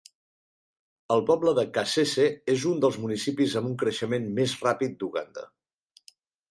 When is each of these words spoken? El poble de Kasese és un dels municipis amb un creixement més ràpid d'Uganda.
El 1.15 1.21
poble 1.27 1.53
de 1.59 1.65
Kasese 1.75 2.25
és 2.55 2.65
un 2.73 2.81
dels 2.87 2.99
municipis 3.05 3.55
amb 3.61 3.73
un 3.73 3.79
creixement 3.85 4.27
més 4.41 4.59
ràpid 4.67 4.99
d'Uganda. 5.03 5.51